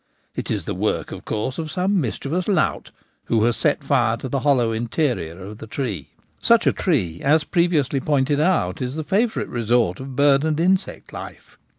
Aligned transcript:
It 0.35 0.49
is 0.49 0.65
the 0.65 0.73
work, 0.73 1.11
of 1.11 1.25
course, 1.25 1.59
of 1.59 1.69
some 1.69 2.01
mischievous 2.01 2.47
lout 2.47 2.89
who 3.25 3.43
has 3.43 3.55
set 3.55 3.83
fire 3.83 4.17
to 4.17 4.27
the 4.29 4.39
hollow 4.39 4.71
interior 4.71 5.45
of 5.45 5.59
the 5.59 5.67
tree. 5.67 6.07
Such 6.41 6.65
a 6.65 6.73
tree, 6.73 7.21
as 7.21 7.43
previously 7.43 7.99
pointed 7.99 8.39
out, 8.39 8.81
is 8.81 8.95
the 8.95 9.03
favourite 9.03 9.47
resort 9.49 9.99
of 9.99 10.15
bird 10.15 10.43
and 10.43 10.59
insect 10.59 11.13
life. 11.13 11.55